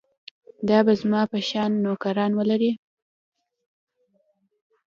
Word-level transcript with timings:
دا 0.69 0.79
به 0.85 0.93
زما 1.01 1.21
په 1.31 1.39
شان 1.49 1.71
نوکران 1.83 2.31
ولري. 2.35 2.71